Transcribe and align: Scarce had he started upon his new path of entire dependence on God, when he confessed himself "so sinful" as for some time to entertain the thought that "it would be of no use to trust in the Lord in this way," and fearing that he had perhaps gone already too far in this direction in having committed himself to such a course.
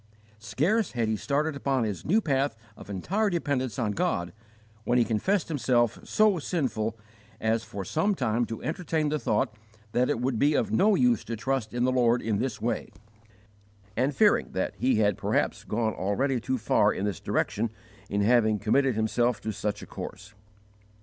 Scarce 0.39 0.93
had 0.93 1.07
he 1.09 1.15
started 1.15 1.55
upon 1.55 1.83
his 1.83 2.03
new 2.03 2.21
path 2.21 2.55
of 2.75 2.89
entire 2.89 3.29
dependence 3.29 3.77
on 3.77 3.91
God, 3.91 4.33
when 4.83 4.97
he 4.97 5.03
confessed 5.05 5.47
himself 5.47 5.99
"so 6.03 6.39
sinful" 6.39 6.97
as 7.39 7.63
for 7.63 7.85
some 7.85 8.15
time 8.15 8.45
to 8.45 8.63
entertain 8.63 9.09
the 9.09 9.19
thought 9.19 9.53
that 9.91 10.09
"it 10.09 10.19
would 10.19 10.39
be 10.39 10.55
of 10.55 10.71
no 10.71 10.95
use 10.95 11.23
to 11.25 11.35
trust 11.35 11.71
in 11.71 11.83
the 11.83 11.91
Lord 11.91 12.19
in 12.19 12.39
this 12.39 12.59
way," 12.59 12.89
and 13.95 14.15
fearing 14.15 14.53
that 14.53 14.73
he 14.75 14.95
had 14.95 15.19
perhaps 15.19 15.63
gone 15.63 15.93
already 15.93 16.39
too 16.39 16.57
far 16.57 16.91
in 16.91 17.05
this 17.05 17.19
direction 17.19 17.69
in 18.09 18.21
having 18.21 18.57
committed 18.57 18.95
himself 18.95 19.39
to 19.41 19.51
such 19.51 19.83
a 19.83 19.85
course. 19.85 20.33